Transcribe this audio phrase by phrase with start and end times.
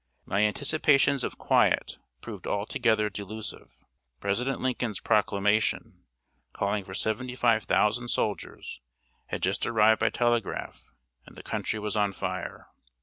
[0.25, 3.69] My anticipations of quiet proved altogether delusive.
[4.19, 6.05] President Lincoln's Proclamation,
[6.53, 8.81] calling for seventy five thousand soldiers,
[9.27, 10.89] had just arrived by telegraph,
[11.27, 12.65] and the country was on fire.